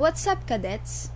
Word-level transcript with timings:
What's 0.00 0.24
up, 0.24 0.48
cadets? 0.48 1.12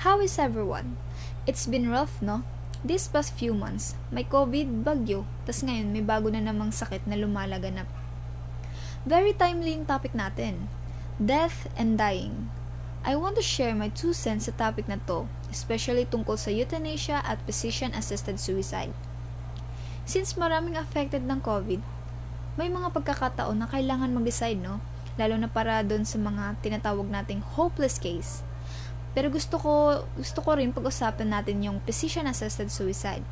How 0.00 0.16
is 0.24 0.40
everyone? 0.40 0.96
It's 1.44 1.68
been 1.68 1.92
rough, 1.92 2.24
no? 2.24 2.40
This 2.80 3.04
past 3.04 3.36
few 3.36 3.52
months, 3.52 4.00
may 4.08 4.24
COVID, 4.24 4.80
bagyo, 4.80 5.28
tas 5.44 5.60
ngayon 5.60 5.92
may 5.92 6.00
bago 6.00 6.32
na 6.32 6.40
namang 6.40 6.72
sakit 6.72 7.04
na 7.04 7.20
lumalaganap. 7.20 7.84
Very 9.04 9.36
timely 9.36 9.76
yung 9.76 9.84
topic 9.84 10.16
natin. 10.16 10.72
Death 11.20 11.68
and 11.76 12.00
dying. 12.00 12.48
I 13.04 13.12
want 13.12 13.36
to 13.36 13.44
share 13.44 13.76
my 13.76 13.92
two 13.92 14.16
cents 14.16 14.48
sa 14.48 14.56
topic 14.56 14.88
na 14.88 14.96
to, 15.04 15.28
especially 15.52 16.08
tungkol 16.08 16.40
sa 16.40 16.48
euthanasia 16.48 17.20
at 17.28 17.44
physician-assisted 17.44 18.40
suicide. 18.40 18.96
Since 20.08 20.40
maraming 20.40 20.80
affected 20.80 21.28
ng 21.28 21.44
COVID, 21.44 21.84
may 22.56 22.72
mga 22.72 22.88
pagkakataon 22.88 23.60
na 23.60 23.68
kailangan 23.68 24.16
mag-decide, 24.16 24.64
no? 24.64 24.80
Lalo 25.14 25.38
na 25.38 25.46
para 25.46 25.82
doon 25.86 26.02
sa 26.02 26.18
mga 26.18 26.58
tinatawag 26.58 27.06
nating 27.06 27.44
hopeless 27.54 28.02
case. 28.02 28.42
Pero 29.14 29.30
gusto 29.30 29.62
ko, 29.62 30.04
gusto 30.18 30.42
ko 30.42 30.58
rin 30.58 30.74
pag-usapan 30.74 31.30
natin 31.30 31.62
yung 31.62 31.78
physician-assisted 31.86 32.66
suicide. 32.66 33.22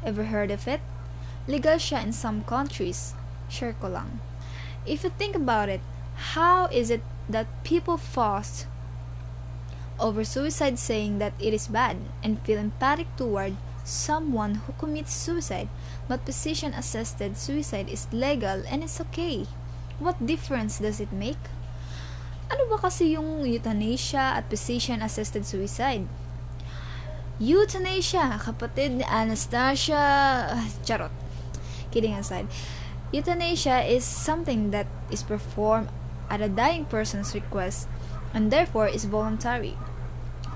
Ever 0.00 0.32
heard 0.32 0.48
of 0.48 0.64
it? 0.64 0.80
Legal 1.44 1.76
siya 1.76 2.00
in 2.00 2.16
some 2.16 2.40
countries. 2.48 3.12
Share 3.52 3.76
ko 3.76 3.92
lang. 3.92 4.24
If 4.88 5.04
you 5.04 5.12
think 5.12 5.36
about 5.36 5.68
it, 5.68 5.84
how 6.36 6.72
is 6.72 6.88
it 6.88 7.04
that 7.28 7.50
people 7.62 8.00
fuss 8.00 8.64
over 10.00 10.24
suicide 10.24 10.78
saying 10.78 11.18
that 11.18 11.36
it 11.40 11.52
is 11.52 11.68
bad 11.68 11.96
and 12.24 12.40
feel 12.44 12.58
empathic 12.58 13.08
toward 13.16 13.56
someone 13.84 14.64
who 14.66 14.72
commits 14.80 15.12
suicide, 15.12 15.68
but 16.08 16.24
physician 16.24 16.72
assisted 16.74 17.36
suicide 17.36 17.88
is 17.88 18.08
legal 18.12 18.64
and 18.68 18.82
it's 18.82 19.00
okay? 19.00 19.46
What 19.96 20.20
difference 20.20 20.76
does 20.76 21.00
it 21.00 21.08
make? 21.08 21.40
Ano 22.52 22.68
ba 22.68 22.76
kasi 22.76 23.16
yung 23.16 23.48
euthanasia 23.48 24.36
at 24.36 24.52
physician-assisted 24.52 25.48
suicide? 25.48 26.04
Euthanasia, 27.40 28.36
kapatid 28.36 29.00
ni 29.00 29.04
Anastasia... 29.08 29.96
Ah, 30.52 30.68
charot. 30.84 31.12
Kidding 31.88 32.12
aside. 32.12 32.44
Euthanasia 33.08 33.88
is 33.88 34.04
something 34.04 34.68
that 34.70 34.86
is 35.08 35.24
performed 35.24 35.88
at 36.28 36.44
a 36.44 36.48
dying 36.52 36.84
person's 36.84 37.32
request 37.32 37.88
and 38.36 38.52
therefore 38.52 38.88
is 38.88 39.08
voluntary. 39.08 39.80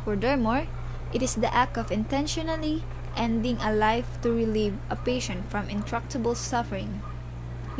Furthermore, 0.04 0.68
it 1.12 1.22
is 1.24 1.40
the 1.40 1.48
act 1.54 1.80
of 1.80 1.88
intentionally 1.88 2.84
ending 3.16 3.56
a 3.64 3.72
life 3.72 4.20
to 4.22 4.30
relieve 4.30 4.76
a 4.88 4.96
patient 4.96 5.48
from 5.48 5.68
intractable 5.68 6.34
suffering, 6.34 7.02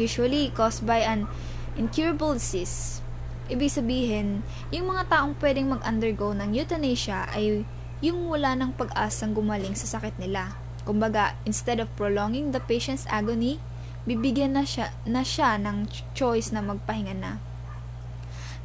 usually 0.00 0.48
caused 0.56 0.88
by 0.88 1.04
an 1.04 1.28
incurable 1.76 2.32
disease. 2.32 3.04
Ibig 3.52 3.68
sabihin, 3.68 4.40
yung 4.72 4.88
mga 4.88 5.12
taong 5.12 5.36
pwedeng 5.36 5.68
mag-undergo 5.68 6.32
ng 6.32 6.56
euthanasia 6.56 7.28
ay 7.34 7.68
yung 8.00 8.32
wala 8.32 8.56
ng 8.56 8.72
pag-asang 8.80 9.36
gumaling 9.36 9.76
sa 9.76 10.00
sakit 10.00 10.16
nila. 10.16 10.56
Kumbaga, 10.88 11.36
instead 11.44 11.76
of 11.76 11.92
prolonging 12.00 12.56
the 12.56 12.62
patient's 12.64 13.04
agony, 13.12 13.60
bibigyan 14.08 14.56
na 14.56 14.64
siya, 14.64 14.96
na 15.04 15.20
siya 15.20 15.60
ng 15.60 15.84
choice 16.16 16.48
na 16.48 16.64
magpahinga 16.64 17.12
na. 17.12 17.32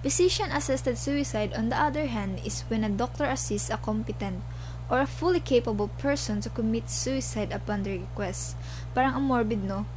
Physician-assisted 0.06 1.02
suicide, 1.02 1.52
on 1.58 1.74
the 1.74 1.76
other 1.76 2.06
hand, 2.06 2.38
is 2.46 2.62
when 2.70 2.86
a 2.86 2.94
doctor 2.94 3.26
assists 3.26 3.74
a 3.74 3.82
competent 3.82 4.46
or 4.86 5.02
a 5.02 5.10
fully 5.10 5.42
capable 5.42 5.90
person 5.98 6.38
to 6.40 6.50
commit 6.54 6.94
suicide 6.94 7.50
upon 7.50 7.82
their 7.82 7.98
request. 7.98 8.54
Parang 8.94 9.18
ang 9.18 9.26
morbid, 9.26 9.66
no? 9.66 9.90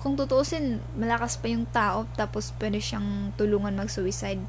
Kung 0.00 0.16
tutuusin, 0.16 0.80
malakas 0.96 1.36
pa 1.36 1.52
yung 1.52 1.68
tao, 1.68 2.08
tapos 2.16 2.56
pwede 2.56 2.80
siyang 2.80 3.36
tulungan 3.36 3.76
mag-suicide. 3.76 4.40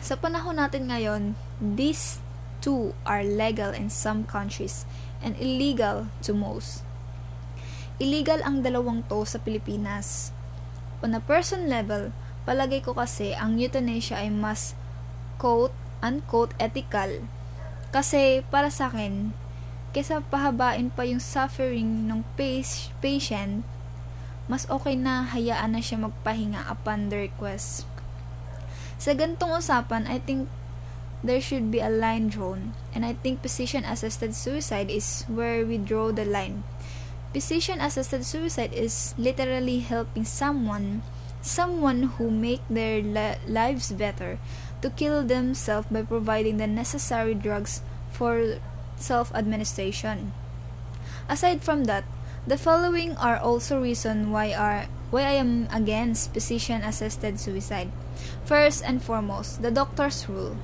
Sa 0.00 0.16
panahon 0.16 0.56
natin 0.56 0.88
ngayon, 0.88 1.36
these 1.60 2.24
two 2.64 2.96
are 3.04 3.20
legal 3.20 3.76
in 3.76 3.92
some 3.92 4.24
countries 4.24 4.88
and 5.20 5.36
illegal 5.36 6.08
to 6.24 6.32
most. 6.32 6.80
Illegal 8.00 8.40
ang 8.40 8.64
dalawang 8.64 9.04
to 9.12 9.28
sa 9.28 9.36
Pilipinas. 9.44 10.32
On 11.04 11.12
a 11.12 11.20
person 11.20 11.68
level, 11.68 12.08
palagay 12.48 12.80
ko 12.80 12.96
kasi 12.96 13.36
ang 13.36 13.60
euthanasia 13.60 14.24
ay 14.24 14.32
mas 14.32 14.72
quote, 15.36 15.76
unquote, 16.00 16.56
ethical. 16.56 17.20
Kasi 17.92 18.40
para 18.48 18.72
sa 18.72 18.88
akin, 18.88 19.36
kesa 19.92 20.24
pahabain 20.24 20.88
pa 20.88 21.04
yung 21.04 21.20
suffering 21.20 22.08
ng 22.08 22.24
patient, 22.96 23.60
mas 24.50 24.66
okay 24.70 24.98
na 24.98 25.22
hayaan 25.22 25.74
na 25.74 25.80
siya 25.82 26.02
magpahinga 26.02 26.66
upon 26.66 27.10
the 27.10 27.28
request. 27.30 27.86
Sa 28.98 29.14
gantong 29.14 29.58
usapan, 29.58 30.06
I 30.06 30.22
think 30.22 30.46
there 31.22 31.42
should 31.42 31.70
be 31.70 31.78
a 31.78 31.90
line 31.90 32.30
drawn, 32.30 32.74
and 32.94 33.06
I 33.06 33.14
think 33.14 33.42
physician-assisted 33.42 34.34
suicide 34.34 34.90
is 34.90 35.22
where 35.30 35.62
we 35.66 35.78
draw 35.78 36.10
the 36.10 36.26
line. 36.26 36.66
Physician-assisted 37.32 38.26
suicide 38.26 38.74
is 38.74 39.14
literally 39.16 39.80
helping 39.80 40.26
someone, 40.26 41.02
someone 41.40 42.14
who 42.18 42.30
make 42.30 42.60
their 42.68 43.00
li- 43.00 43.40
lives 43.46 43.90
better, 43.94 44.38
to 44.82 44.90
kill 44.90 45.22
themselves 45.22 45.86
by 45.90 46.02
providing 46.02 46.58
the 46.58 46.66
necessary 46.66 47.34
drugs 47.34 47.80
for 48.10 48.58
self-administration. 48.98 50.34
Aside 51.30 51.62
from 51.62 51.86
that, 51.86 52.04
The 52.42 52.58
following 52.58 53.14
are 53.22 53.38
also 53.38 53.78
reason 53.78 54.34
why 54.34 54.50
are 54.50 54.90
why 55.14 55.30
I 55.30 55.38
am 55.38 55.70
against 55.70 56.34
physician-assisted 56.34 57.38
suicide. 57.38 57.94
First 58.42 58.82
and 58.82 58.98
foremost, 58.98 59.62
the 59.62 59.70
doctor's 59.70 60.26
rule. 60.26 60.58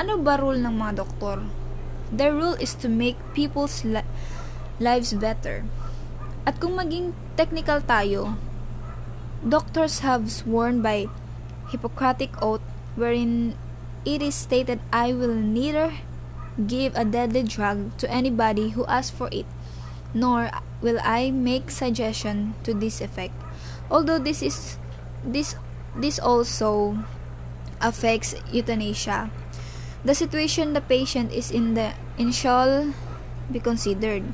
Ano 0.00 0.16
ba 0.16 0.40
rule 0.40 0.56
ng 0.56 0.80
mga 0.80 1.04
doktor? 1.04 1.44
Their 2.08 2.32
rule 2.32 2.56
is 2.56 2.72
to 2.80 2.88
make 2.88 3.20
people's 3.36 3.84
li- 3.84 4.08
lives 4.80 5.12
better. 5.12 5.68
At 6.48 6.56
kung 6.56 6.80
maging 6.80 7.12
technical 7.36 7.84
tayo, 7.84 8.40
doctors 9.44 10.00
have 10.00 10.32
sworn 10.32 10.80
by 10.80 11.12
Hippocratic 11.68 12.32
oath 12.40 12.64
wherein 12.96 13.60
it 14.08 14.24
is 14.24 14.32
stated 14.32 14.80
I 14.88 15.12
will 15.12 15.36
neither 15.36 16.00
give 16.56 16.96
a 16.96 17.04
deadly 17.04 17.44
drug 17.44 17.92
to 18.00 18.08
anybody 18.08 18.72
who 18.72 18.88
asks 18.88 19.12
for 19.12 19.28
it 19.28 19.44
nor 20.14 20.48
will 20.84 21.00
I 21.00 21.32
make 21.32 21.72
suggestion 21.72 22.52
to 22.68 22.76
this 22.76 23.00
effect. 23.00 23.32
Although 23.88 24.20
this 24.20 24.44
is 24.44 24.76
this 25.24 25.56
this 25.96 26.20
also 26.20 27.00
affects 27.80 28.36
euthanasia. 28.52 29.32
The 30.04 30.12
situation 30.12 30.76
the 30.76 30.84
patient 30.84 31.32
is 31.32 31.48
in 31.48 31.72
the 31.72 31.96
in 32.20 32.36
shall 32.36 32.92
be 33.48 33.64
considered. 33.64 34.28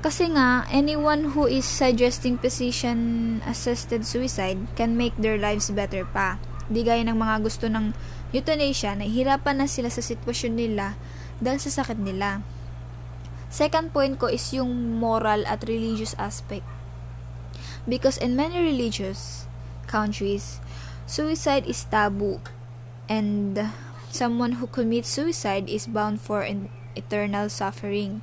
Kasi 0.00 0.32
nga, 0.32 0.64
anyone 0.70 1.34
who 1.34 1.50
is 1.50 1.66
suggesting 1.66 2.38
physician-assisted 2.38 4.06
suicide 4.06 4.56
can 4.78 4.94
make 4.94 5.18
their 5.18 5.34
lives 5.34 5.68
better 5.74 6.06
pa. 6.06 6.38
Di 6.70 6.86
gaya 6.86 7.02
ng 7.02 7.18
mga 7.18 7.42
gusto 7.42 7.66
ng 7.66 7.90
euthanasia, 8.30 8.94
nahihirapan 8.94 9.58
na 9.58 9.66
sila 9.66 9.90
sa 9.90 9.98
sitwasyon 9.98 10.54
nila 10.54 10.94
dahil 11.42 11.58
sa 11.58 11.82
sakit 11.82 11.98
nila. 11.98 12.46
Second 13.48 13.92
point 13.92 14.18
ko 14.18 14.26
is 14.26 14.52
yung 14.52 14.98
moral 14.98 15.46
at 15.46 15.64
religious 15.68 16.14
aspect. 16.18 16.66
Because 17.88 18.18
in 18.18 18.34
many 18.34 18.58
religious 18.58 19.46
countries, 19.86 20.60
suicide 21.06 21.66
is 21.66 21.86
taboo 21.86 22.42
and 23.08 23.70
someone 24.10 24.58
who 24.58 24.66
commits 24.66 25.08
suicide 25.08 25.68
is 25.70 25.86
bound 25.86 26.20
for 26.20 26.42
an 26.42 26.68
eternal 26.96 27.48
suffering. 27.48 28.22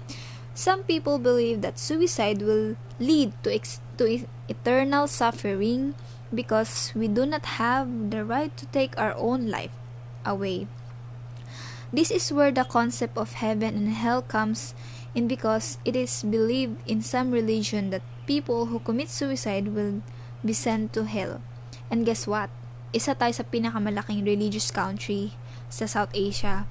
Some 0.54 0.84
people 0.84 1.18
believe 1.18 1.62
that 1.62 1.80
suicide 1.80 2.42
will 2.42 2.76
lead 3.00 3.34
to, 3.44 3.54
ex- 3.54 3.82
to 3.98 4.28
eternal 4.48 5.08
suffering 5.08 5.96
because 6.34 6.92
we 6.94 7.08
do 7.08 7.26
not 7.26 7.58
have 7.58 8.12
the 8.12 8.26
right 8.26 8.56
to 8.58 8.66
take 8.68 8.98
our 9.00 9.16
own 9.16 9.50
life 9.50 9.72
away. 10.26 10.68
This 11.94 12.10
is 12.10 12.34
where 12.34 12.52
the 12.52 12.66
concept 12.66 13.18
of 13.18 13.34
heaven 13.34 13.76
and 13.78 13.90
hell 13.90 14.22
comes 14.22 14.74
and 15.14 15.30
because 15.30 15.78
it 15.86 15.96
is 15.96 16.26
believed 16.26 16.82
in 16.90 17.02
some 17.02 17.30
religion 17.32 17.90
that 17.94 18.06
people 18.26 18.68
who 18.68 18.82
commit 18.82 19.10
suicide 19.10 19.74
will 19.74 20.02
be 20.42 20.54
sent 20.54 20.94
to 20.94 21.06
hell. 21.06 21.42
And 21.90 22.06
guess 22.06 22.26
what? 22.26 22.50
Isa 22.94 23.14
tayo 23.14 23.34
sa 23.34 23.46
pinakamalaking 23.46 24.26
religious 24.26 24.70
country 24.70 25.34
sa 25.70 25.86
South 25.86 26.14
Asia. 26.14 26.66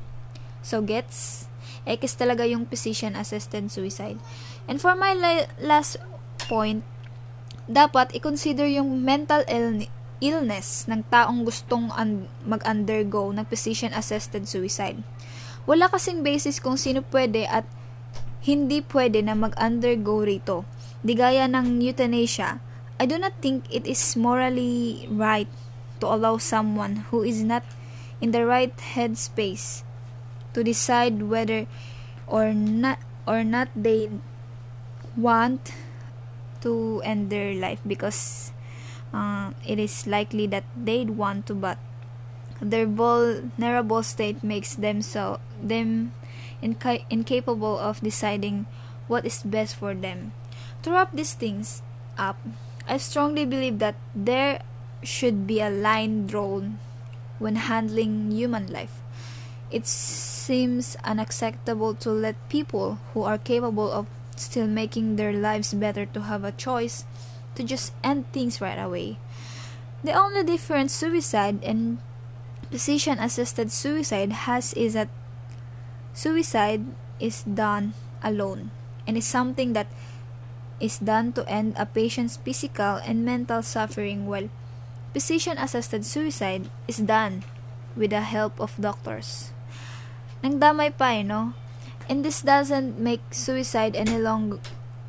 So 0.62 0.82
gets? 0.82 1.46
X 1.82 2.14
talaga 2.14 2.46
yung 2.46 2.70
physician-assisted 2.70 3.66
suicide. 3.70 4.18
And 4.70 4.78
for 4.78 4.94
my 4.94 5.14
la- 5.18 5.50
last 5.58 5.98
point, 6.46 6.86
dapat 7.66 8.14
i-consider 8.14 8.70
yung 8.70 9.02
mental 9.02 9.42
ill- 9.50 9.90
illness 10.22 10.86
ng 10.86 11.02
taong 11.10 11.42
gustong 11.42 11.90
un- 11.98 12.30
mag-undergo 12.46 13.34
ng 13.34 13.42
physician-assisted 13.50 14.46
suicide. 14.46 15.02
Wala 15.66 15.90
kasing 15.90 16.22
basis 16.22 16.62
kung 16.62 16.78
sino 16.78 17.02
pwede 17.10 17.46
at 17.50 17.66
hindi 18.42 18.82
pwede 18.90 19.22
na 19.22 19.38
mag-undergo 19.38 20.26
rito. 20.26 20.66
Di 21.06 21.14
gaya 21.14 21.46
ng 21.46 21.78
euthanasia, 21.78 22.58
I 22.98 23.06
do 23.06 23.18
not 23.18 23.38
think 23.38 23.66
it 23.70 23.86
is 23.86 24.02
morally 24.18 25.06
right 25.10 25.50
to 26.02 26.10
allow 26.10 26.38
someone 26.38 27.06
who 27.10 27.22
is 27.22 27.46
not 27.46 27.62
in 28.18 28.34
the 28.34 28.46
right 28.46 28.74
headspace 28.94 29.86
to 30.54 30.62
decide 30.62 31.26
whether 31.26 31.66
or 32.26 32.54
not 32.54 32.98
or 33.26 33.42
not 33.46 33.70
they 33.74 34.10
want 35.16 35.74
to 36.62 37.02
end 37.04 37.30
their 37.30 37.54
life 37.54 37.78
because 37.86 38.52
uh, 39.14 39.50
it 39.66 39.78
is 39.78 40.06
likely 40.06 40.46
that 40.46 40.64
they'd 40.74 41.10
want 41.10 41.46
to 41.46 41.54
but 41.54 41.78
their 42.62 42.86
vulnerable 42.86 44.02
state 44.02 44.42
makes 44.42 44.74
them 44.78 45.02
so 45.02 45.38
them 45.58 46.14
inca- 46.62 47.04
incapable 47.10 47.78
of 47.78 48.00
deciding 48.00 48.66
what 49.08 49.26
is 49.26 49.42
best 49.42 49.76
for 49.76 49.94
them 49.94 50.32
to 50.82 50.90
wrap 50.90 51.12
these 51.12 51.34
things 51.34 51.82
up 52.16 52.38
i 52.88 52.96
strongly 52.96 53.44
believe 53.44 53.78
that 53.78 53.96
there 54.14 54.62
should 55.02 55.46
be 55.46 55.60
a 55.60 55.70
line 55.70 56.26
drawn 56.26 56.78
when 57.38 57.56
handling 57.56 58.30
human 58.30 58.70
life 58.72 59.02
it 59.72 59.86
seems 59.86 60.96
unacceptable 61.02 61.94
to 61.94 62.10
let 62.10 62.36
people 62.48 62.98
who 63.14 63.22
are 63.22 63.38
capable 63.38 63.90
of 63.90 64.06
still 64.36 64.66
making 64.66 65.16
their 65.16 65.32
lives 65.32 65.72
better 65.72 66.04
to 66.04 66.22
have 66.28 66.44
a 66.44 66.52
choice 66.52 67.04
to 67.54 67.62
just 67.64 67.92
end 68.04 68.30
things 68.32 68.60
right 68.60 68.78
away. 68.78 69.18
The 70.04 70.12
only 70.12 70.44
difference 70.44 70.92
suicide 70.92 71.62
and 71.64 71.98
physician 72.70 73.18
assisted 73.18 73.70
suicide 73.70 74.32
has 74.48 74.72
is 74.74 74.94
that 74.94 75.08
suicide 76.12 76.84
is 77.20 77.42
done 77.44 77.94
alone 78.22 78.70
and 79.06 79.16
is 79.16 79.26
something 79.26 79.72
that 79.72 79.86
is 80.80 80.98
done 80.98 81.32
to 81.32 81.48
end 81.48 81.74
a 81.78 81.86
patient's 81.86 82.36
physical 82.36 82.96
and 83.06 83.24
mental 83.24 83.62
suffering 83.62 84.26
while 84.26 84.48
physician 85.12 85.56
assisted 85.58 86.04
suicide 86.04 86.68
is 86.88 86.98
done 86.98 87.44
with 87.96 88.10
the 88.10 88.20
help 88.20 88.58
of 88.58 88.74
doctors. 88.80 89.52
Nang 90.42 90.58
damay 90.58 90.90
pa 90.90 91.14
eh, 91.14 91.22
no? 91.22 91.54
And 92.10 92.26
this 92.26 92.42
doesn't 92.42 92.98
make 92.98 93.22
suicide 93.30 93.94
any 93.94 94.18
long 94.18 94.58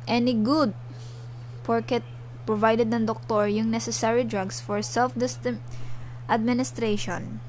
any 0.06 0.30
good 0.30 0.70
porket 1.66 2.06
provided 2.46 2.92
ng 2.92 3.08
doktor 3.08 3.48
yung 3.48 3.72
necessary 3.72 4.22
drugs 4.22 4.60
for 4.60 4.84
self-administration. 4.84 7.40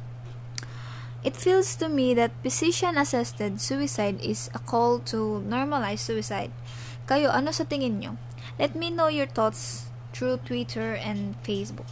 It 1.25 1.33
feels 1.33 1.73
to 1.81 1.89
me 1.89 2.13
that 2.13 2.37
physician-assisted 2.45 3.57
suicide 3.57 4.21
is 4.21 4.45
a 4.53 4.61
call 4.61 5.01
to 5.09 5.41
normalize 5.41 6.05
suicide. 6.05 6.53
Kayo, 7.09 7.33
ano 7.33 7.49
sa 7.49 7.65
tingin 7.65 7.97
nyo? 7.97 8.21
Let 8.61 8.77
me 8.77 8.93
know 8.93 9.09
your 9.09 9.25
thoughts 9.25 9.89
through 10.13 10.45
Twitter 10.45 10.93
and 10.93 11.33
Facebook. 11.41 11.89